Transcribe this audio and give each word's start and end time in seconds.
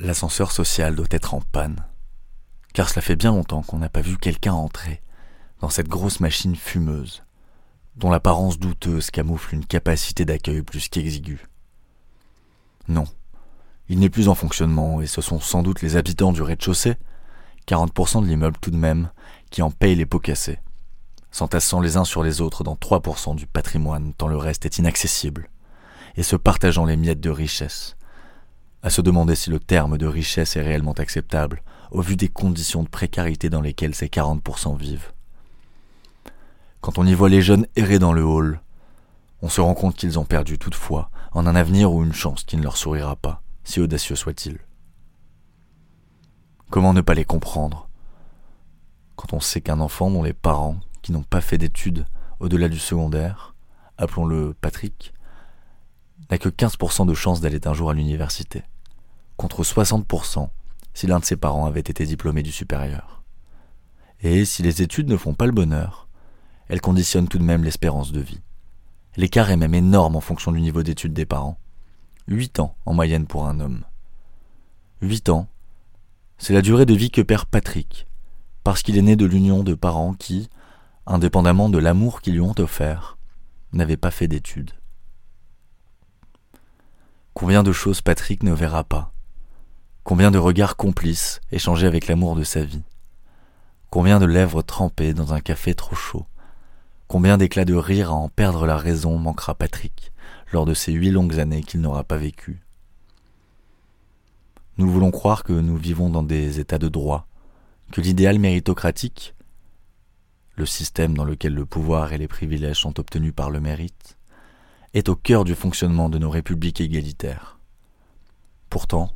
L'ascenseur 0.00 0.52
social 0.52 0.94
doit 0.94 1.08
être 1.10 1.34
en 1.34 1.40
panne, 1.40 1.84
car 2.72 2.88
cela 2.88 3.02
fait 3.02 3.16
bien 3.16 3.32
longtemps 3.32 3.62
qu'on 3.62 3.78
n'a 3.78 3.88
pas 3.88 4.00
vu 4.00 4.16
quelqu'un 4.16 4.52
entrer 4.52 5.02
dans 5.60 5.70
cette 5.70 5.88
grosse 5.88 6.20
machine 6.20 6.54
fumeuse, 6.54 7.24
dont 7.96 8.08
l'apparence 8.08 8.60
douteuse 8.60 9.10
camoufle 9.10 9.56
une 9.56 9.66
capacité 9.66 10.24
d'accueil 10.24 10.62
plus 10.62 10.88
qu'exiguë. 10.88 11.44
Non, 12.86 13.06
il 13.88 13.98
n'est 13.98 14.08
plus 14.08 14.28
en 14.28 14.36
fonctionnement, 14.36 15.00
et 15.00 15.08
ce 15.08 15.20
sont 15.20 15.40
sans 15.40 15.64
doute 15.64 15.82
les 15.82 15.96
habitants 15.96 16.30
du 16.30 16.42
rez-de-chaussée, 16.42 16.94
40% 17.66 18.22
de 18.22 18.28
l'immeuble 18.28 18.58
tout 18.60 18.70
de 18.70 18.76
même, 18.76 19.10
qui 19.50 19.62
en 19.62 19.72
payent 19.72 19.96
les 19.96 20.06
pots 20.06 20.20
cassés, 20.20 20.60
s'entassant 21.32 21.80
les 21.80 21.96
uns 21.96 22.04
sur 22.04 22.22
les 22.22 22.40
autres 22.40 22.62
dans 22.62 22.76
3% 22.76 23.34
du 23.34 23.48
patrimoine 23.48 24.14
tant 24.14 24.28
le 24.28 24.36
reste 24.36 24.64
est 24.64 24.78
inaccessible, 24.78 25.50
et 26.14 26.22
se 26.22 26.36
partageant 26.36 26.84
les 26.84 26.96
miettes 26.96 27.20
de 27.20 27.30
richesse, 27.30 27.96
à 28.82 28.90
se 28.90 29.00
demander 29.00 29.34
si 29.34 29.50
le 29.50 29.58
terme 29.58 29.98
de 29.98 30.06
richesse 30.06 30.56
est 30.56 30.62
réellement 30.62 30.92
acceptable 30.92 31.62
au 31.90 32.00
vu 32.00 32.16
des 32.16 32.28
conditions 32.28 32.82
de 32.82 32.88
précarité 32.88 33.50
dans 33.50 33.60
lesquelles 33.60 33.94
ces 33.94 34.08
40% 34.08 34.76
vivent. 34.76 35.12
Quand 36.80 36.98
on 36.98 37.06
y 37.06 37.14
voit 37.14 37.28
les 37.28 37.42
jeunes 37.42 37.66
errer 37.76 37.98
dans 37.98 38.12
le 38.12 38.22
hall, 38.22 38.60
on 39.42 39.48
se 39.48 39.60
rend 39.60 39.74
compte 39.74 39.96
qu'ils 39.96 40.18
ont 40.18 40.24
perdu 40.24 40.58
toutefois 40.58 41.10
en 41.32 41.46
un 41.46 41.56
avenir 41.56 41.92
ou 41.92 42.04
une 42.04 42.12
chance 42.12 42.44
qui 42.44 42.56
ne 42.56 42.62
leur 42.62 42.76
sourira 42.76 43.16
pas, 43.16 43.42
si 43.64 43.80
audacieux 43.80 44.16
soit-il. 44.16 44.58
Comment 46.70 46.92
ne 46.92 47.00
pas 47.00 47.14
les 47.14 47.24
comprendre 47.24 47.88
quand 49.18 49.32
on 49.32 49.40
sait 49.40 49.60
qu'un 49.60 49.80
enfant 49.80 50.12
dont 50.12 50.22
les 50.22 50.32
parents, 50.32 50.76
qui 51.02 51.10
n'ont 51.10 51.24
pas 51.24 51.40
fait 51.40 51.58
d'études 51.58 52.06
au-delà 52.38 52.68
du 52.68 52.78
secondaire, 52.78 53.56
appelons-le 53.98 54.54
Patrick, 54.60 55.12
n'a 56.30 56.38
que 56.38 56.48
15% 56.48 57.06
de 57.06 57.14
chance 57.14 57.40
d'aller 57.40 57.60
un 57.66 57.74
jour 57.74 57.90
à 57.90 57.94
l'université, 57.94 58.62
contre 59.36 59.62
60% 59.62 60.48
si 60.94 61.06
l'un 61.06 61.20
de 61.20 61.24
ses 61.24 61.36
parents 61.36 61.66
avait 61.66 61.80
été 61.80 62.04
diplômé 62.04 62.42
du 62.42 62.52
supérieur. 62.52 63.22
Et 64.20 64.44
si 64.44 64.62
les 64.62 64.82
études 64.82 65.08
ne 65.08 65.16
font 65.16 65.34
pas 65.34 65.46
le 65.46 65.52
bonheur, 65.52 66.08
elles 66.68 66.80
conditionnent 66.80 67.28
tout 67.28 67.38
de 67.38 67.44
même 67.44 67.62
l'espérance 67.62 68.10
de 68.10 68.20
vie. 68.20 68.40
L'écart 69.16 69.50
est 69.50 69.56
même 69.56 69.74
énorme 69.74 70.16
en 70.16 70.20
fonction 70.20 70.52
du 70.52 70.60
niveau 70.60 70.82
d'études 70.82 71.12
des 71.12 71.26
parents. 71.26 71.58
8 72.26 72.60
ans 72.60 72.76
en 72.84 72.94
moyenne 72.94 73.26
pour 73.26 73.46
un 73.46 73.60
homme. 73.60 73.84
8 75.02 75.28
ans, 75.28 75.48
c'est 76.36 76.52
la 76.52 76.62
durée 76.62 76.86
de 76.86 76.94
vie 76.94 77.10
que 77.10 77.22
perd 77.22 77.46
Patrick, 77.46 78.06
parce 78.64 78.82
qu'il 78.82 78.98
est 78.98 79.02
né 79.02 79.16
de 79.16 79.24
l'union 79.24 79.62
de 79.62 79.74
parents 79.74 80.14
qui, 80.14 80.50
indépendamment 81.06 81.68
de 81.68 81.78
l'amour 81.78 82.20
qu'ils 82.20 82.34
lui 82.34 82.40
ont 82.40 82.54
offert, 82.58 83.16
n'avaient 83.72 83.96
pas 83.96 84.10
fait 84.10 84.28
d'études. 84.28 84.72
Combien 87.38 87.62
de 87.62 87.70
choses 87.70 88.00
Patrick 88.00 88.42
ne 88.42 88.52
verra 88.52 88.82
pas. 88.82 89.12
Combien 90.02 90.32
de 90.32 90.38
regards 90.38 90.76
complices 90.76 91.40
échangés 91.52 91.86
avec 91.86 92.08
l'amour 92.08 92.34
de 92.34 92.42
sa 92.42 92.64
vie. 92.64 92.82
Combien 93.90 94.18
de 94.18 94.26
lèvres 94.26 94.62
trempées 94.62 95.14
dans 95.14 95.32
un 95.32 95.38
café 95.38 95.72
trop 95.76 95.94
chaud. 95.94 96.26
Combien 97.06 97.38
d'éclats 97.38 97.64
de 97.64 97.76
rire 97.76 98.10
à 98.10 98.14
en 98.14 98.28
perdre 98.28 98.66
la 98.66 98.76
raison 98.76 99.18
manquera 99.18 99.54
Patrick 99.54 100.12
lors 100.50 100.66
de 100.66 100.74
ces 100.74 100.90
huit 100.90 101.12
longues 101.12 101.38
années 101.38 101.62
qu'il 101.62 101.80
n'aura 101.80 102.02
pas 102.02 102.16
vécues. 102.16 102.60
Nous 104.76 104.90
voulons 104.90 105.12
croire 105.12 105.44
que 105.44 105.52
nous 105.52 105.76
vivons 105.76 106.10
dans 106.10 106.24
des 106.24 106.58
états 106.58 106.78
de 106.78 106.88
droit, 106.88 107.28
que 107.92 108.00
l'idéal 108.00 108.40
méritocratique, 108.40 109.36
le 110.56 110.66
système 110.66 111.16
dans 111.16 111.24
lequel 111.24 111.54
le 111.54 111.66
pouvoir 111.66 112.12
et 112.12 112.18
les 112.18 112.26
privilèges 112.26 112.80
sont 112.80 112.98
obtenus 112.98 113.32
par 113.32 113.50
le 113.50 113.60
mérite, 113.60 114.17
est 114.94 115.08
au 115.08 115.16
cœur 115.16 115.44
du 115.44 115.54
fonctionnement 115.54 116.08
de 116.08 116.18
nos 116.18 116.30
républiques 116.30 116.80
égalitaires. 116.80 117.58
Pourtant, 118.70 119.12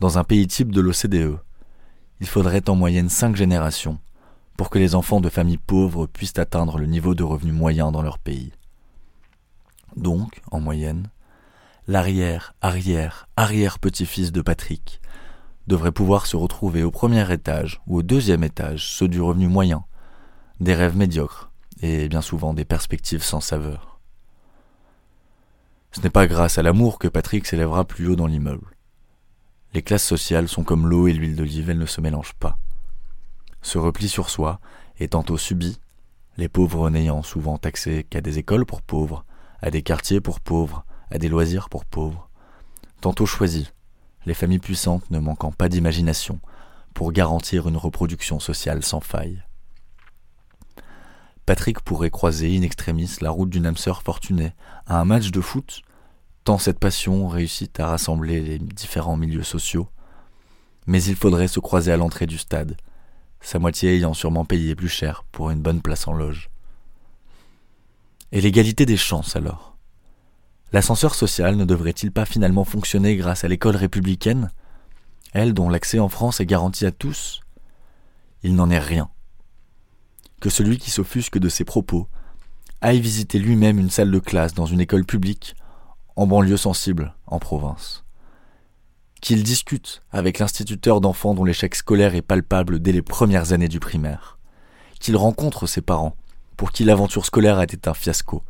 dans 0.00 0.18
un 0.18 0.24
pays 0.24 0.46
type 0.46 0.72
de 0.72 0.80
l'OCDE, 0.80 1.38
il 2.20 2.26
faudrait 2.26 2.68
en 2.68 2.76
moyenne 2.76 3.08
cinq 3.08 3.36
générations 3.36 3.98
pour 4.56 4.70
que 4.70 4.78
les 4.78 4.94
enfants 4.94 5.20
de 5.20 5.28
familles 5.28 5.58
pauvres 5.58 6.06
puissent 6.06 6.38
atteindre 6.38 6.78
le 6.78 6.86
niveau 6.86 7.14
de 7.14 7.22
revenu 7.22 7.52
moyen 7.52 7.90
dans 7.90 8.02
leur 8.02 8.18
pays. 8.18 8.52
Donc, 9.96 10.40
en 10.50 10.60
moyenne, 10.60 11.10
l'arrière, 11.86 12.54
arrière, 12.60 13.28
arrière 13.36 13.78
petit-fils 13.78 14.32
de 14.32 14.40
Patrick 14.40 15.00
devrait 15.66 15.92
pouvoir 15.92 16.26
se 16.26 16.36
retrouver 16.36 16.82
au 16.82 16.90
premier 16.90 17.30
étage 17.32 17.80
ou 17.86 17.98
au 17.98 18.02
deuxième 18.02 18.44
étage, 18.44 18.86
ceux 18.88 19.08
du 19.08 19.20
revenu 19.20 19.48
moyen, 19.48 19.84
des 20.60 20.74
rêves 20.74 20.96
médiocres 20.96 21.50
et 21.80 22.08
bien 22.08 22.22
souvent 22.22 22.54
des 22.54 22.64
perspectives 22.64 23.22
sans 23.22 23.40
saveur. 23.40 23.91
Ce 25.92 26.00
n'est 26.00 26.10
pas 26.10 26.26
grâce 26.26 26.56
à 26.56 26.62
l'amour 26.62 26.98
que 26.98 27.06
Patrick 27.06 27.46
s'élèvera 27.46 27.84
plus 27.84 28.08
haut 28.08 28.16
dans 28.16 28.26
l'immeuble. 28.26 28.76
Les 29.74 29.82
classes 29.82 30.04
sociales 30.04 30.48
sont 30.48 30.64
comme 30.64 30.88
l'eau 30.88 31.06
et 31.06 31.12
l'huile 31.12 31.36
d'olive, 31.36 31.68
elles 31.68 31.78
ne 31.78 31.86
se 31.86 32.00
mélangent 32.00 32.34
pas. 32.34 32.58
Ce 33.60 33.76
repli 33.76 34.08
sur 34.08 34.30
soi 34.30 34.58
est 34.98 35.12
tantôt 35.12 35.36
subi, 35.36 35.78
les 36.38 36.48
pauvres 36.48 36.88
n'ayant 36.88 37.22
souvent 37.22 37.60
accès 37.62 38.04
qu'à 38.08 38.22
des 38.22 38.38
écoles 38.38 38.64
pour 38.64 38.80
pauvres, 38.80 39.24
à 39.60 39.70
des 39.70 39.82
quartiers 39.82 40.22
pour 40.22 40.40
pauvres, 40.40 40.84
à 41.10 41.18
des 41.18 41.28
loisirs 41.28 41.68
pour 41.68 41.84
pauvres, 41.84 42.30
tantôt 43.02 43.26
choisi, 43.26 43.70
les 44.24 44.34
familles 44.34 44.58
puissantes 44.58 45.10
ne 45.10 45.18
manquant 45.18 45.52
pas 45.52 45.68
d'imagination 45.68 46.40
pour 46.94 47.12
garantir 47.12 47.68
une 47.68 47.76
reproduction 47.76 48.40
sociale 48.40 48.82
sans 48.82 49.00
faille. 49.00 49.42
Patrick 51.44 51.80
pourrait 51.80 52.10
croiser 52.10 52.56
in 52.56 52.62
extremis 52.62 53.16
la 53.20 53.30
route 53.30 53.50
d'une 53.50 53.66
âme 53.66 53.76
sœur 53.76 54.02
fortunée 54.02 54.52
à 54.86 55.00
un 55.00 55.04
match 55.04 55.30
de 55.30 55.40
foot, 55.40 55.82
tant 56.44 56.58
cette 56.58 56.78
passion 56.78 57.26
réussit 57.26 57.78
à 57.80 57.88
rassembler 57.88 58.40
les 58.40 58.58
différents 58.58 59.16
milieux 59.16 59.42
sociaux. 59.42 59.88
Mais 60.86 61.02
il 61.02 61.16
faudrait 61.16 61.48
se 61.48 61.60
croiser 61.60 61.92
à 61.92 61.96
l'entrée 61.96 62.26
du 62.26 62.38
stade, 62.38 62.76
sa 63.40 63.58
moitié 63.58 63.96
ayant 63.96 64.14
sûrement 64.14 64.44
payé 64.44 64.76
plus 64.76 64.88
cher 64.88 65.24
pour 65.32 65.50
une 65.50 65.62
bonne 65.62 65.82
place 65.82 66.06
en 66.06 66.12
loge. 66.12 66.48
Et 68.30 68.40
l'égalité 68.40 68.86
des 68.86 68.96
chances 68.96 69.34
alors? 69.34 69.76
L'ascenseur 70.72 71.14
social 71.14 71.56
ne 71.56 71.64
devrait-il 71.64 72.12
pas 72.12 72.24
finalement 72.24 72.64
fonctionner 72.64 73.16
grâce 73.16 73.44
à 73.44 73.48
l'école 73.48 73.76
républicaine, 73.76 74.50
elle 75.32 75.54
dont 75.54 75.68
l'accès 75.68 75.98
en 75.98 76.08
France 76.08 76.40
est 76.40 76.46
garanti 76.46 76.86
à 76.86 76.92
tous? 76.92 77.40
Il 78.42 78.54
n'en 78.54 78.70
est 78.70 78.78
rien 78.78 79.10
que 80.42 80.50
celui 80.50 80.76
qui 80.76 80.90
s'offusque 80.90 81.38
de 81.38 81.48
ses 81.48 81.64
propos 81.64 82.08
aille 82.80 83.00
visiter 83.00 83.38
lui-même 83.38 83.78
une 83.78 83.90
salle 83.90 84.10
de 84.10 84.18
classe 84.18 84.54
dans 84.54 84.66
une 84.66 84.80
école 84.80 85.04
publique, 85.04 85.54
en 86.16 86.26
banlieue 86.26 86.56
sensible, 86.56 87.14
en 87.28 87.38
province. 87.38 88.02
Qu'il 89.20 89.44
discute 89.44 90.02
avec 90.10 90.40
l'instituteur 90.40 91.00
d'enfants 91.00 91.34
dont 91.34 91.44
l'échec 91.44 91.76
scolaire 91.76 92.16
est 92.16 92.22
palpable 92.22 92.80
dès 92.80 92.90
les 92.90 93.02
premières 93.02 93.52
années 93.52 93.68
du 93.68 93.78
primaire. 93.78 94.36
Qu'il 94.98 95.16
rencontre 95.16 95.68
ses 95.68 95.80
parents, 95.80 96.16
pour 96.56 96.72
qui 96.72 96.82
l'aventure 96.82 97.24
scolaire 97.24 97.58
a 97.58 97.62
été 97.62 97.88
un 97.88 97.94
fiasco. 97.94 98.42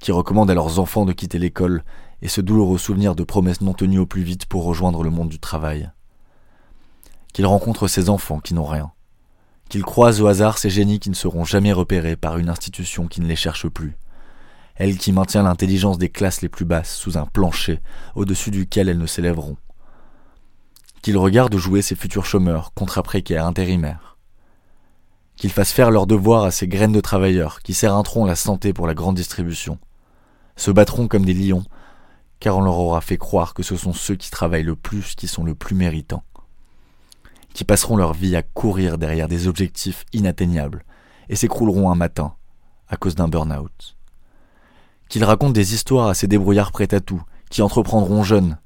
Qui 0.00 0.10
recommande 0.10 0.50
à 0.50 0.54
leurs 0.54 0.80
enfants 0.80 1.04
de 1.04 1.12
quitter 1.12 1.38
l'école 1.38 1.84
et 2.20 2.26
ce 2.26 2.40
douloureux 2.40 2.78
souvenir 2.78 3.14
de 3.14 3.22
promesses 3.22 3.60
non 3.60 3.74
tenues 3.74 4.00
au 4.00 4.06
plus 4.06 4.22
vite 4.22 4.46
pour 4.46 4.64
rejoindre 4.64 5.04
le 5.04 5.10
monde 5.10 5.28
du 5.28 5.38
travail. 5.38 5.88
Qu'il 7.32 7.46
rencontre 7.46 7.86
ses 7.86 8.10
enfants 8.10 8.40
qui 8.40 8.54
n'ont 8.54 8.66
rien 8.66 8.90
qu'il 9.72 9.84
croise 9.84 10.20
au 10.20 10.26
hasard 10.26 10.58
ces 10.58 10.68
génies 10.68 11.00
qui 11.00 11.08
ne 11.08 11.14
seront 11.14 11.46
jamais 11.46 11.72
repérés 11.72 12.14
par 12.14 12.36
une 12.36 12.50
institution 12.50 13.06
qui 13.06 13.22
ne 13.22 13.26
les 13.26 13.36
cherche 13.36 13.66
plus. 13.68 13.96
Elle 14.74 14.98
qui 14.98 15.12
maintient 15.12 15.44
l'intelligence 15.44 15.96
des 15.96 16.10
classes 16.10 16.42
les 16.42 16.50
plus 16.50 16.66
basses 16.66 16.94
sous 16.94 17.16
un 17.16 17.24
plancher 17.24 17.80
au-dessus 18.14 18.50
duquel 18.50 18.90
elles 18.90 18.98
ne 18.98 19.06
s'élèveront. 19.06 19.56
Qu'il 21.00 21.16
regarde 21.16 21.56
jouer 21.56 21.80
ces 21.80 21.94
futurs 21.94 22.26
chômeurs, 22.26 22.74
contrats 22.74 23.02
précaires, 23.02 23.46
intérimaires. 23.46 24.18
Qu'il 25.36 25.50
fasse 25.50 25.72
faire 25.72 25.90
leur 25.90 26.06
devoir 26.06 26.44
à 26.44 26.50
ces 26.50 26.68
graines 26.68 26.92
de 26.92 27.00
travailleurs 27.00 27.62
qui 27.62 27.72
serrinteront 27.72 28.26
la 28.26 28.36
santé 28.36 28.74
pour 28.74 28.86
la 28.86 28.92
grande 28.92 29.16
distribution. 29.16 29.78
Se 30.56 30.70
battront 30.70 31.08
comme 31.08 31.24
des 31.24 31.32
lions, 31.32 31.64
car 32.40 32.58
on 32.58 32.60
leur 32.60 32.78
aura 32.78 33.00
fait 33.00 33.16
croire 33.16 33.54
que 33.54 33.62
ce 33.62 33.78
sont 33.78 33.94
ceux 33.94 34.16
qui 34.16 34.30
travaillent 34.30 34.64
le 34.64 34.76
plus 34.76 35.14
qui 35.14 35.28
sont 35.28 35.44
le 35.44 35.54
plus 35.54 35.74
méritants 35.74 36.24
qui 37.54 37.64
passeront 37.64 37.96
leur 37.96 38.12
vie 38.12 38.36
à 38.36 38.42
courir 38.42 38.98
derrière 38.98 39.28
des 39.28 39.46
objectifs 39.46 40.04
inatteignables 40.12 40.84
et 41.28 41.36
s'écrouleront 41.36 41.90
un 41.90 41.94
matin 41.94 42.34
à 42.88 42.96
cause 42.96 43.14
d'un 43.14 43.28
burn-out. 43.28 43.96
Qu'ils 45.08 45.24
racontent 45.24 45.52
des 45.52 45.74
histoires 45.74 46.08
à 46.08 46.14
ces 46.14 46.26
débrouillards 46.26 46.72
prêts 46.72 46.94
à 46.94 47.00
tout, 47.00 47.22
qui 47.50 47.62
entreprendront 47.62 48.22
jeunes, 48.22 48.58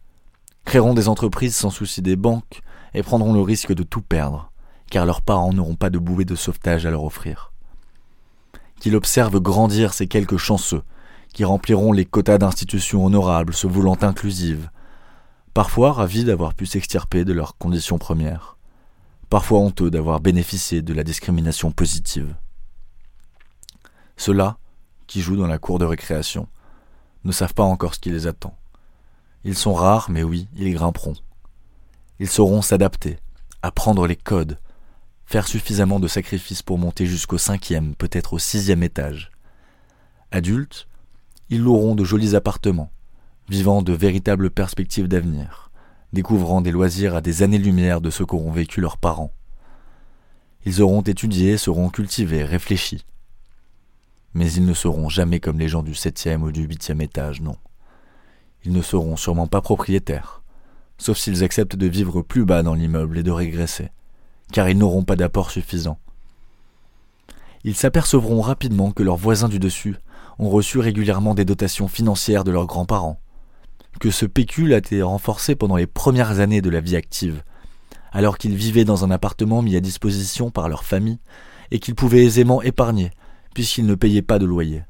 créeront 0.64 0.94
des 0.94 1.08
entreprises 1.08 1.56
sans 1.56 1.70
souci 1.70 2.02
des 2.02 2.16
banques 2.16 2.60
et 2.94 3.02
prendront 3.02 3.32
le 3.32 3.40
risque 3.40 3.72
de 3.72 3.82
tout 3.82 4.00
perdre, 4.00 4.50
car 4.90 5.06
leurs 5.06 5.22
parents 5.22 5.52
n'auront 5.52 5.74
pas 5.74 5.90
de 5.90 5.98
bouée 5.98 6.24
de 6.24 6.34
sauvetage 6.34 6.86
à 6.86 6.90
leur 6.90 7.04
offrir. 7.04 7.52
Qu'ils 8.80 8.96
observent 8.96 9.40
grandir 9.40 9.92
ces 9.92 10.06
quelques 10.06 10.36
chanceux, 10.36 10.82
qui 11.32 11.44
rempliront 11.44 11.92
les 11.92 12.04
quotas 12.04 12.38
d'institutions 12.38 13.04
honorables 13.04 13.54
se 13.54 13.66
voulant 13.66 13.98
inclusives, 14.00 14.70
parfois 15.54 15.92
ravis 15.92 16.24
d'avoir 16.24 16.54
pu 16.54 16.66
s'extirper 16.66 17.24
de 17.24 17.32
leurs 17.32 17.58
conditions 17.58 17.98
premières 17.98 18.55
parfois 19.28 19.60
honteux 19.60 19.90
d'avoir 19.90 20.20
bénéficié 20.20 20.82
de 20.82 20.94
la 20.94 21.04
discrimination 21.04 21.70
positive. 21.70 22.34
Ceux-là, 24.16 24.58
qui 25.06 25.20
jouent 25.20 25.36
dans 25.36 25.46
la 25.46 25.58
cour 25.58 25.78
de 25.78 25.84
récréation, 25.84 26.48
ne 27.24 27.32
savent 27.32 27.54
pas 27.54 27.62
encore 27.62 27.94
ce 27.94 28.00
qui 28.00 28.10
les 28.10 28.26
attend. 28.26 28.56
Ils 29.44 29.56
sont 29.56 29.74
rares, 29.74 30.10
mais 30.10 30.22
oui, 30.22 30.48
ils 30.56 30.72
grimperont. 30.72 31.14
Ils 32.18 32.28
sauront 32.30 32.62
s'adapter, 32.62 33.18
apprendre 33.62 34.06
les 34.06 34.16
codes, 34.16 34.58
faire 35.26 35.46
suffisamment 35.46 36.00
de 36.00 36.08
sacrifices 36.08 36.62
pour 36.62 36.78
monter 36.78 37.06
jusqu'au 37.06 37.38
cinquième, 37.38 37.94
peut-être 37.94 38.32
au 38.32 38.38
sixième 38.38 38.82
étage. 38.82 39.30
Adultes, 40.30 40.88
ils 41.50 41.60
loueront 41.60 41.94
de 41.94 42.04
jolis 42.04 42.34
appartements, 42.34 42.90
vivant 43.48 43.82
de 43.82 43.92
véritables 43.92 44.50
perspectives 44.50 45.08
d'avenir, 45.08 45.65
découvrant 46.16 46.62
des 46.62 46.70
loisirs 46.70 47.14
à 47.14 47.20
des 47.20 47.42
années-lumière 47.42 48.00
de 48.00 48.08
ce 48.08 48.22
qu'auront 48.22 48.50
vécu 48.50 48.80
leurs 48.80 48.96
parents. 48.96 49.34
Ils 50.64 50.80
auront 50.80 51.02
étudié, 51.02 51.58
seront 51.58 51.90
cultivés, 51.90 52.42
réfléchis. 52.42 53.04
Mais 54.32 54.50
ils 54.50 54.64
ne 54.64 54.72
seront 54.72 55.10
jamais 55.10 55.40
comme 55.40 55.58
les 55.58 55.68
gens 55.68 55.82
du 55.82 55.94
septième 55.94 56.42
ou 56.42 56.52
du 56.52 56.62
huitième 56.62 57.02
étage, 57.02 57.42
non. 57.42 57.56
Ils 58.64 58.72
ne 58.72 58.80
seront 58.80 59.16
sûrement 59.16 59.46
pas 59.46 59.60
propriétaires, 59.60 60.40
sauf 60.96 61.18
s'ils 61.18 61.44
acceptent 61.44 61.76
de 61.76 61.86
vivre 61.86 62.22
plus 62.22 62.46
bas 62.46 62.62
dans 62.62 62.74
l'immeuble 62.74 63.18
et 63.18 63.22
de 63.22 63.30
régresser, 63.30 63.90
car 64.52 64.70
ils 64.70 64.78
n'auront 64.78 65.04
pas 65.04 65.16
d'apport 65.16 65.50
suffisant. 65.50 65.98
Ils 67.62 67.76
s'apercevront 67.76 68.40
rapidement 68.40 68.90
que 68.90 69.02
leurs 69.02 69.16
voisins 69.16 69.50
du 69.50 69.58
dessus 69.58 69.96
ont 70.38 70.48
reçu 70.48 70.78
régulièrement 70.78 71.34
des 71.34 71.44
dotations 71.44 71.88
financières 71.88 72.44
de 72.44 72.52
leurs 72.52 72.66
grands-parents, 72.66 73.20
que 74.00 74.10
ce 74.10 74.26
pécule 74.26 74.74
a 74.74 74.78
été 74.78 75.02
renforcé 75.02 75.54
pendant 75.54 75.76
les 75.76 75.86
premières 75.86 76.40
années 76.40 76.62
de 76.62 76.70
la 76.70 76.80
vie 76.80 76.96
active, 76.96 77.42
alors 78.12 78.38
qu'ils 78.38 78.56
vivaient 78.56 78.84
dans 78.84 79.04
un 79.04 79.10
appartement 79.10 79.62
mis 79.62 79.76
à 79.76 79.80
disposition 79.80 80.50
par 80.50 80.68
leur 80.68 80.84
famille 80.84 81.18
et 81.70 81.78
qu'ils 81.78 81.94
pouvaient 81.94 82.24
aisément 82.24 82.62
épargner, 82.62 83.10
puisqu'ils 83.54 83.86
ne 83.86 83.94
payaient 83.94 84.22
pas 84.22 84.38
de 84.38 84.46
loyer. 84.46 84.82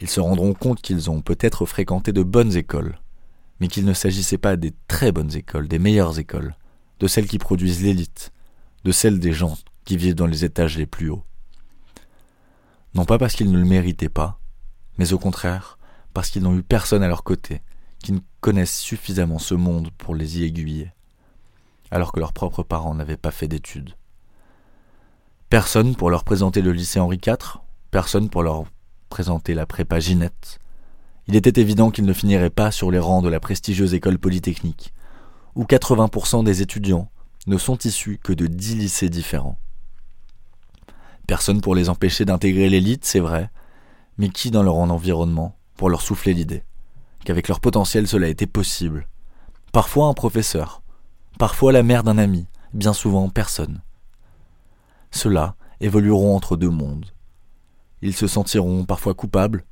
Ils 0.00 0.08
se 0.08 0.20
rendront 0.20 0.54
compte 0.54 0.80
qu'ils 0.80 1.10
ont 1.10 1.20
peut-être 1.20 1.66
fréquenté 1.66 2.12
de 2.12 2.22
bonnes 2.22 2.56
écoles, 2.56 2.98
mais 3.60 3.68
qu'il 3.68 3.84
ne 3.84 3.92
s'agissait 3.92 4.38
pas 4.38 4.56
des 4.56 4.72
très 4.88 5.12
bonnes 5.12 5.34
écoles, 5.36 5.68
des 5.68 5.78
meilleures 5.78 6.18
écoles, 6.18 6.54
de 7.00 7.06
celles 7.06 7.26
qui 7.26 7.38
produisent 7.38 7.82
l'élite, 7.82 8.32
de 8.84 8.92
celles 8.92 9.18
des 9.18 9.32
gens 9.32 9.58
qui 9.84 9.96
vivent 9.96 10.14
dans 10.14 10.26
les 10.26 10.44
étages 10.44 10.78
les 10.78 10.86
plus 10.86 11.10
hauts. 11.10 11.24
Non 12.94 13.04
pas 13.04 13.18
parce 13.18 13.34
qu'ils 13.34 13.52
ne 13.52 13.58
le 13.58 13.64
méritaient 13.64 14.08
pas, 14.08 14.40
mais 14.98 15.12
au 15.12 15.18
contraire 15.18 15.78
parce 16.12 16.30
qu'ils 16.30 16.42
n'ont 16.42 16.56
eu 16.56 16.62
personne 16.62 17.02
à 17.02 17.08
leur 17.08 17.24
côté, 17.24 17.62
qui 18.02 18.12
ne 18.12 18.20
connaissent 18.40 18.78
suffisamment 18.78 19.38
ce 19.38 19.54
monde 19.54 19.90
pour 19.98 20.14
les 20.14 20.38
y 20.38 20.44
aiguiller, 20.44 20.92
alors 21.90 22.12
que 22.12 22.20
leurs 22.20 22.32
propres 22.32 22.62
parents 22.62 22.94
n'avaient 22.94 23.16
pas 23.16 23.30
fait 23.30 23.48
d'études. 23.48 23.94
Personne 25.48 25.96
pour 25.96 26.10
leur 26.10 26.24
présenter 26.24 26.62
le 26.62 26.72
lycée 26.72 27.00
Henri 27.00 27.20
IV, 27.24 27.60
personne 27.90 28.30
pour 28.30 28.42
leur 28.42 28.64
présenter 29.08 29.54
la 29.54 29.66
prépa 29.66 29.98
Ginette. 29.98 30.60
Il 31.26 31.36
était 31.36 31.60
évident 31.60 31.90
qu'ils 31.90 32.06
ne 32.06 32.12
finiraient 32.12 32.50
pas 32.50 32.70
sur 32.70 32.90
les 32.90 32.98
rangs 32.98 33.22
de 33.22 33.28
la 33.28 33.40
prestigieuse 33.40 33.94
école 33.94 34.18
polytechnique, 34.18 34.94
où 35.54 35.64
80% 35.64 36.44
des 36.44 36.62
étudiants 36.62 37.10
ne 37.46 37.58
sont 37.58 37.78
issus 37.78 38.18
que 38.22 38.32
de 38.32 38.46
dix 38.46 38.76
lycées 38.76 39.08
différents. 39.08 39.58
Personne 41.26 41.60
pour 41.60 41.74
les 41.74 41.88
empêcher 41.88 42.24
d'intégrer 42.24 42.68
l'élite, 42.68 43.04
c'est 43.04 43.20
vrai, 43.20 43.50
mais 44.18 44.28
qui 44.28 44.50
dans 44.50 44.62
leur 44.62 44.76
environnement 44.76 45.56
pour 45.80 45.88
leur 45.88 46.02
souffler 46.02 46.34
l'idée 46.34 46.62
qu'avec 47.24 47.48
leur 47.48 47.58
potentiel 47.58 48.06
cela 48.06 48.28
était 48.28 48.46
possible. 48.46 49.08
Parfois 49.72 50.08
un 50.08 50.12
professeur, 50.12 50.82
parfois 51.38 51.72
la 51.72 51.82
mère 51.82 52.02
d'un 52.02 52.18
ami, 52.18 52.46
bien 52.74 52.92
souvent 52.92 53.30
personne. 53.30 53.80
Ceux-là 55.10 55.54
évolueront 55.80 56.36
entre 56.36 56.58
deux 56.58 56.68
mondes. 56.68 57.06
Ils 58.02 58.14
se 58.14 58.26
sentiront 58.26 58.84
parfois 58.84 59.14
coupables, 59.14 59.64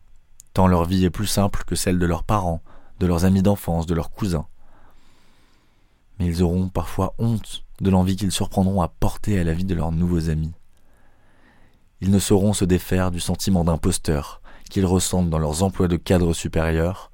tant 0.55 0.67
leur 0.67 0.87
vie 0.87 1.05
est 1.05 1.11
plus 1.11 1.27
simple 1.27 1.65
que 1.67 1.75
celle 1.75 1.99
de 1.99 2.07
leurs 2.07 2.25
parents, 2.25 2.63
de 3.01 3.07
leurs 3.07 3.27
amis 3.27 3.43
d'enfance, 3.43 3.85
de 3.85 3.95
leurs 3.95 4.11
cousins. 4.11 4.47
Mais 6.19 6.25
ils 6.25 6.43
auront 6.43 6.71
parfois 6.71 7.13
honte 7.19 7.65
de 7.83 7.91
l'envie 7.91 8.17
qu'ils 8.17 8.33
surprendront 8.33 8.81
à 8.81 8.89
porter 8.89 9.39
à 9.39 9.45
la 9.45 9.53
vie 9.53 9.67
de 9.67 9.75
leurs 9.75 9.93
nouveaux 9.93 10.31
amis. 10.31 10.55
Ils 12.01 12.11
ne 12.11 12.19
sauront 12.19 12.55
se 12.55 12.65
défaire 12.65 13.11
du 13.11 13.21
sentiment 13.21 13.63
d'imposteur 13.63 14.41
qu'ils 14.69 14.87
ressentent 14.87 15.31
dans 15.31 15.39
leurs 15.39 15.63
emplois 15.63 15.89
de 15.89 15.97
cadre 15.97 16.33
supérieurs, 16.33 17.11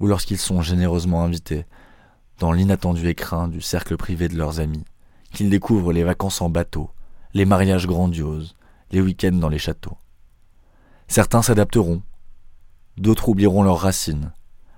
ou 0.00 0.06
lorsqu'ils 0.06 0.38
sont 0.38 0.62
généreusement 0.62 1.22
invités 1.24 1.66
dans 2.38 2.52
l'inattendu 2.52 3.08
écrin 3.08 3.48
du 3.48 3.60
cercle 3.60 3.96
privé 3.96 4.28
de 4.28 4.36
leurs 4.36 4.60
amis, 4.60 4.84
qu'ils 5.32 5.50
découvrent 5.50 5.92
les 5.92 6.04
vacances 6.04 6.40
en 6.40 6.48
bateau, 6.48 6.90
les 7.34 7.44
mariages 7.44 7.86
grandioses, 7.86 8.54
les 8.90 9.00
week-ends 9.00 9.32
dans 9.32 9.48
les 9.48 9.58
châteaux. 9.58 9.96
Certains 11.08 11.42
s'adapteront, 11.42 12.02
d'autres 12.96 13.28
oublieront 13.28 13.62
leurs 13.62 13.80
racines, 13.80 14.32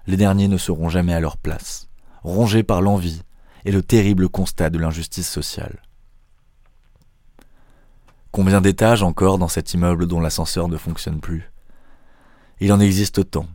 les 0.06 0.16
derniers 0.16 0.48
ne 0.48 0.56
seront 0.56 0.88
jamais 0.88 1.14
à 1.14 1.20
leur 1.20 1.36
place, 1.36 1.88
rongés 2.22 2.62
par 2.62 2.82
l'envie 2.82 3.22
et 3.64 3.72
le 3.72 3.82
terrible 3.82 4.28
constat 4.28 4.70
de 4.70 4.78
l'injustice 4.78 5.28
sociale. 5.28 5.82
Combien 8.32 8.60
d'étages 8.60 9.02
encore 9.02 9.38
dans 9.38 9.48
cet 9.48 9.74
immeuble 9.74 10.06
dont 10.06 10.20
l'ascenseur 10.20 10.68
ne 10.68 10.76
fonctionne 10.76 11.20
plus? 11.20 11.50
Il 12.60 12.72
en 12.72 12.80
existe 12.80 13.18
autant. 13.18 13.46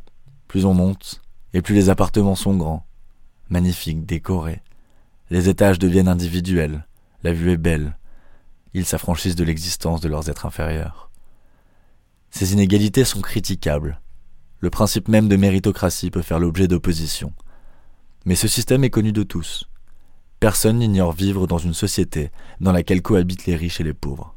Plus 0.47 0.65
on 0.65 0.73
monte, 0.73 1.21
et 1.53 1.61
plus 1.61 1.75
les 1.75 1.89
appartements 1.89 2.35
sont 2.35 2.55
grands, 2.55 2.85
magnifiques, 3.49 4.05
décorés. 4.05 4.61
Les 5.29 5.49
étages 5.49 5.79
deviennent 5.79 6.07
individuels, 6.07 6.85
la 7.23 7.33
vue 7.33 7.51
est 7.51 7.57
belle. 7.57 7.97
Ils 8.73 8.85
s'affranchissent 8.85 9.35
de 9.35 9.43
l'existence 9.43 10.01
de 10.01 10.09
leurs 10.09 10.29
êtres 10.29 10.45
inférieurs. 10.45 11.09
Ces 12.29 12.53
inégalités 12.53 13.05
sont 13.05 13.21
critiquables. 13.21 14.01
Le 14.59 14.69
principe 14.69 15.07
même 15.07 15.29
de 15.29 15.35
méritocratie 15.35 16.11
peut 16.11 16.21
faire 16.21 16.39
l'objet 16.39 16.67
d'opposition. 16.67 17.33
Mais 18.25 18.35
ce 18.35 18.47
système 18.47 18.83
est 18.83 18.89
connu 18.89 19.11
de 19.13 19.23
tous. 19.23 19.69
Personne 20.39 20.79
n'ignore 20.79 21.13
vivre 21.13 21.47
dans 21.47 21.57
une 21.57 21.73
société 21.73 22.31
dans 22.59 22.71
laquelle 22.71 23.01
cohabitent 23.01 23.45
les 23.45 23.55
riches 23.55 23.79
et 23.79 23.85
les 23.85 23.93
pauvres. 23.93 24.35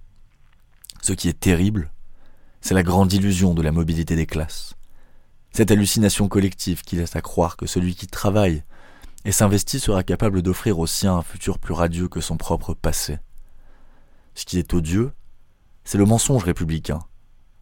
Ce 1.03 1.13
qui 1.13 1.29
est 1.29 1.41
terrible, 1.41 1.91
c'est 2.61 2.75
la 2.75 2.83
grande 2.83 3.13
illusion 3.13 3.55
de 3.55 3.63
la 3.63 3.73
mobilité 3.73 4.17
des 4.17 4.27
classes. 4.27 4.75
Cette 5.53 5.71
hallucination 5.71 6.29
collective 6.29 6.83
qui 6.83 6.97
laisse 6.97 7.17
à 7.17 7.21
croire 7.21 7.57
que 7.57 7.67
celui 7.67 7.95
qui 7.95 8.07
travaille 8.07 8.63
et 9.25 9.33
s'investit 9.33 9.81
sera 9.81 10.03
capable 10.03 10.43
d'offrir 10.43 10.79
aux 10.79 10.87
siens 10.87 11.17
un 11.17 11.23
futur 11.23 11.59
plus 11.59 11.75
radieux 11.75 12.09
que 12.09 12.21
son 12.21 12.37
propre 12.37 12.75
passé. 12.75 13.19
Ce 14.35 14.45
qui 14.45 14.59
est 14.59 14.75
odieux, 14.75 15.13
c'est 15.85 15.99
le 15.99 16.05
mensonge 16.05 16.45
républicain, 16.45 17.01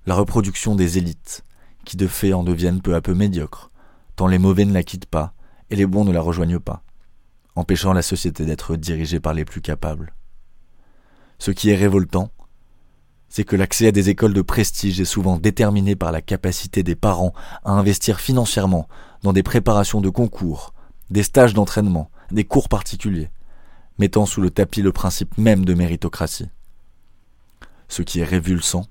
la 0.04 0.14
reproduction 0.14 0.74
des 0.74 0.98
élites, 0.98 1.44
qui 1.84 1.96
de 1.96 2.06
fait 2.06 2.32
en 2.32 2.42
deviennent 2.42 2.82
peu 2.82 2.94
à 2.94 3.00
peu 3.00 3.14
médiocres, 3.14 3.70
tant 4.16 4.26
les 4.26 4.38
mauvais 4.38 4.64
ne 4.64 4.72
la 4.72 4.82
quittent 4.82 5.06
pas 5.06 5.34
et 5.70 5.76
les 5.76 5.86
bons 5.86 6.04
ne 6.04 6.12
la 6.12 6.20
rejoignent 6.20 6.60
pas, 6.60 6.82
empêchant 7.54 7.92
la 7.92 8.02
société 8.02 8.44
d'être 8.44 8.76
dirigée 8.76 9.20
par 9.20 9.34
les 9.34 9.44
plus 9.44 9.60
capables. 9.60 10.14
Ce 11.38 11.50
qui 11.50 11.70
est 11.70 11.76
révoltant, 11.76 12.30
c'est 13.28 13.44
que 13.44 13.56
l'accès 13.56 13.88
à 13.88 13.92
des 13.92 14.08
écoles 14.08 14.32
de 14.32 14.42
prestige 14.42 15.00
est 15.00 15.04
souvent 15.04 15.36
déterminé 15.36 15.96
par 15.96 16.12
la 16.12 16.22
capacité 16.22 16.82
des 16.82 16.94
parents 16.94 17.32
à 17.64 17.72
investir 17.72 18.20
financièrement 18.20 18.88
dans 19.22 19.32
des 19.32 19.42
préparations 19.42 20.00
de 20.00 20.08
concours, 20.08 20.72
des 21.10 21.22
stages 21.22 21.54
d'entraînement, 21.54 22.10
des 22.30 22.44
cours 22.44 22.68
particuliers, 22.68 23.30
mettant 23.98 24.26
sous 24.26 24.40
le 24.40 24.50
tapis 24.50 24.82
le 24.82 24.92
principe 24.92 25.36
même 25.38 25.64
de 25.64 25.74
méritocratie. 25.74 26.48
Ce 27.88 28.02
qui 28.02 28.20
est 28.20 28.24
révulsant, 28.24 28.86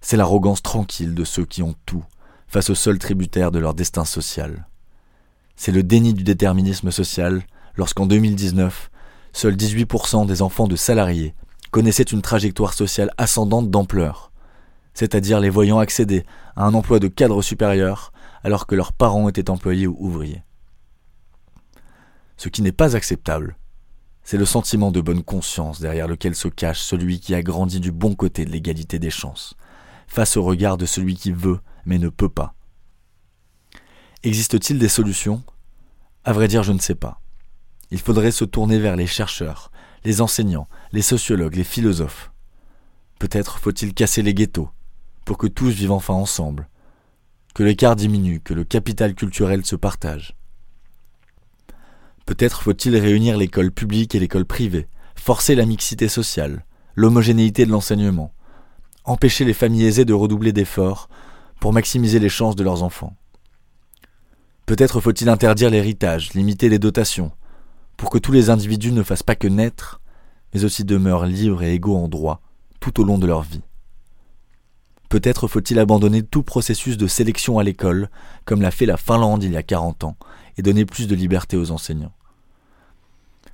c'est 0.00 0.16
l'arrogance 0.16 0.62
tranquille 0.62 1.14
de 1.14 1.24
ceux 1.24 1.44
qui 1.44 1.62
ont 1.62 1.74
tout 1.86 2.04
face 2.46 2.70
aux 2.70 2.74
seuls 2.74 2.98
tributaires 2.98 3.50
de 3.50 3.58
leur 3.58 3.74
destin 3.74 4.04
social. 4.04 4.66
C'est 5.56 5.72
le 5.72 5.82
déni 5.82 6.14
du 6.14 6.24
déterminisme 6.24 6.90
social 6.90 7.42
lorsqu'en 7.76 8.06
2019, 8.06 8.90
seuls 9.32 9.56
18% 9.56 10.26
des 10.26 10.42
enfants 10.42 10.68
de 10.68 10.76
salariés 10.76 11.34
connaissaient 11.74 12.04
une 12.04 12.22
trajectoire 12.22 12.72
sociale 12.72 13.10
ascendante 13.18 13.68
d'ampleur, 13.68 14.30
c'est-à-dire 14.92 15.40
les 15.40 15.50
voyant 15.50 15.80
accéder 15.80 16.24
à 16.54 16.66
un 16.66 16.72
emploi 16.72 17.00
de 17.00 17.08
cadre 17.08 17.42
supérieur 17.42 18.12
alors 18.44 18.68
que 18.68 18.76
leurs 18.76 18.92
parents 18.92 19.28
étaient 19.28 19.50
employés 19.50 19.88
ou 19.88 19.96
ouvriers. 19.98 20.44
Ce 22.36 22.48
qui 22.48 22.62
n'est 22.62 22.70
pas 22.70 22.94
acceptable, 22.94 23.56
c'est 24.22 24.36
le 24.36 24.44
sentiment 24.44 24.92
de 24.92 25.00
bonne 25.00 25.24
conscience 25.24 25.80
derrière 25.80 26.06
lequel 26.06 26.36
se 26.36 26.46
cache 26.46 26.78
celui 26.78 27.18
qui 27.18 27.34
a 27.34 27.42
grandi 27.42 27.80
du 27.80 27.90
bon 27.90 28.14
côté 28.14 28.44
de 28.44 28.52
l'égalité 28.52 29.00
des 29.00 29.10
chances, 29.10 29.56
face 30.06 30.36
au 30.36 30.44
regard 30.44 30.76
de 30.76 30.86
celui 30.86 31.16
qui 31.16 31.32
veut 31.32 31.58
mais 31.86 31.98
ne 31.98 32.08
peut 32.08 32.28
pas. 32.28 32.54
Existe-t-il 34.22 34.78
des 34.78 34.88
solutions? 34.88 35.42
À 36.22 36.32
vrai 36.32 36.46
dire, 36.46 36.62
je 36.62 36.72
ne 36.72 36.78
sais 36.78 36.94
pas. 36.94 37.20
Il 37.90 37.98
faudrait 37.98 38.30
se 38.30 38.44
tourner 38.44 38.78
vers 38.78 38.94
les 38.94 39.08
chercheurs, 39.08 39.72
les 40.04 40.20
enseignants, 40.20 40.68
les 40.92 41.02
sociologues, 41.02 41.56
les 41.56 41.64
philosophes. 41.64 42.30
Peut-être 43.18 43.58
faut-il 43.58 43.94
casser 43.94 44.22
les 44.22 44.34
ghettos, 44.34 44.68
pour 45.24 45.38
que 45.38 45.46
tous 45.46 45.70
vivent 45.70 45.92
enfin 45.92 46.14
ensemble, 46.14 46.68
que 47.54 47.62
l'écart 47.62 47.96
diminue, 47.96 48.40
que 48.40 48.54
le 48.54 48.64
capital 48.64 49.14
culturel 49.14 49.64
se 49.64 49.76
partage. 49.76 50.36
Peut-être 52.26 52.62
faut-il 52.62 52.96
réunir 52.96 53.36
l'école 53.36 53.70
publique 53.70 54.14
et 54.14 54.20
l'école 54.20 54.44
privée, 54.44 54.88
forcer 55.14 55.54
la 55.54 55.66
mixité 55.66 56.08
sociale, 56.08 56.64
l'homogénéité 56.94 57.64
de 57.66 57.70
l'enseignement, 57.70 58.32
empêcher 59.04 59.44
les 59.44 59.54
familles 59.54 59.86
aisées 59.86 60.04
de 60.04 60.14
redoubler 60.14 60.52
d'efforts 60.52 61.08
pour 61.60 61.72
maximiser 61.72 62.18
les 62.18 62.28
chances 62.28 62.56
de 62.56 62.64
leurs 62.64 62.82
enfants. 62.82 63.14
Peut-être 64.66 65.00
faut-il 65.00 65.28
interdire 65.28 65.70
l'héritage, 65.70 66.32
limiter 66.32 66.68
les 66.68 66.78
dotations, 66.78 67.32
pour 68.04 68.10
que 68.10 68.18
tous 68.18 68.32
les 68.32 68.50
individus 68.50 68.92
ne 68.92 69.02
fassent 69.02 69.22
pas 69.22 69.34
que 69.34 69.48
naître, 69.48 70.02
mais 70.52 70.66
aussi 70.66 70.84
demeurent 70.84 71.24
libres 71.24 71.62
et 71.62 71.72
égaux 71.72 71.96
en 71.96 72.06
droit 72.06 72.42
tout 72.78 73.00
au 73.00 73.04
long 73.04 73.16
de 73.16 73.26
leur 73.26 73.40
vie. 73.40 73.62
Peut-être 75.08 75.48
faut-il 75.48 75.78
abandonner 75.78 76.22
tout 76.22 76.42
processus 76.42 76.98
de 76.98 77.06
sélection 77.06 77.58
à 77.58 77.64
l'école, 77.64 78.10
comme 78.44 78.60
l'a 78.60 78.70
fait 78.70 78.84
la 78.84 78.98
Finlande 78.98 79.42
il 79.42 79.52
y 79.52 79.56
a 79.56 79.62
40 79.62 80.04
ans, 80.04 80.18
et 80.58 80.62
donner 80.62 80.84
plus 80.84 81.08
de 81.08 81.14
liberté 81.14 81.56
aux 81.56 81.70
enseignants. 81.70 82.12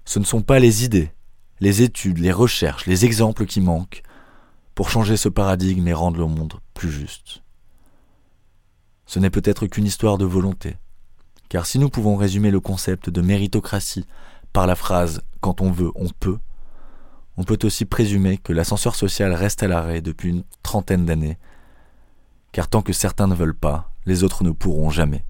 Ce 0.05 0.19
ne 0.19 0.25
sont 0.25 0.43
pas 0.43 0.59
les 0.59 0.85
idées, 0.85 1.13
les 1.61 1.83
études, 1.83 2.19
les 2.19 2.33
recherches, 2.33 2.87
les 2.87 3.05
exemples 3.05 3.47
qui 3.47 3.61
manquent 3.61 4.03
pour 4.75 4.91
changer 4.91 5.17
ce 5.17 5.29
paradigme 5.29 5.87
et 5.87 5.95
rendre 5.95 6.19
le 6.19 6.27
monde 6.27 6.55
plus 6.75 6.91
juste. 6.91 7.45
Ce 9.07 9.21
n'est 9.21 9.31
peut-être 9.31 9.69
qu'une 9.69 9.87
histoire 9.87 10.19
de 10.19 10.25
volonté, 10.25 10.77
car 11.49 11.67
si 11.67 11.79
nous 11.79 11.89
pouvons 11.89 12.17
résumer 12.17 12.51
le 12.51 12.59
concept 12.59 13.11
de 13.11 13.21
méritocratie 13.21 14.07
par 14.53 14.67
la 14.67 14.75
phrase 14.75 15.23
Quand 15.41 15.61
on 15.61 15.71
veut, 15.71 15.91
on 15.95 16.09
peut, 16.09 16.39
on 17.37 17.45
peut 17.45 17.59
aussi 17.65 17.85
présumer 17.85 18.39
que 18.39 18.53
l'ascenseur 18.53 18.95
social 18.95 19.33
reste 19.33 19.63
à 19.63 19.69
l'arrêt 19.69 20.01
depuis 20.01 20.31
une 20.31 20.45
trentaine 20.63 21.07
d'années, 21.07 21.39
car 22.53 22.69
tant 22.69 22.83
que 22.83 22.93
certains 22.93 23.27
ne 23.27 23.35
veulent 23.35 23.55
pas, 23.55 23.93
les 24.07 24.25
autres 24.25 24.45
ne 24.45 24.51
pourront 24.51 24.91
jamais. 24.91 25.25